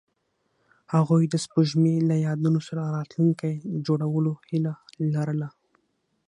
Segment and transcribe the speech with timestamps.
[0.93, 3.51] هغوی د سپوږمۍ له یادونو سره راتلونکی
[3.85, 4.73] جوړولو هیله
[5.13, 5.49] لرله.